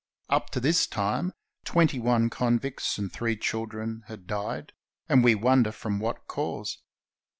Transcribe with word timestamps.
Up 0.29 0.49
to 0.49 0.59
this 0.59 0.87
time 0.87 1.31
twenty 1.63 1.99
one 1.99 2.31
convicts 2.31 2.97
and 2.97 3.13
three 3.13 3.37
children 3.37 4.01
had 4.07 4.25
died, 4.25 4.73
and 5.07 5.23
we 5.23 5.35
wonder 5.35 5.71
from 5.71 5.99
what 5.99 6.25
cause. 6.25 6.79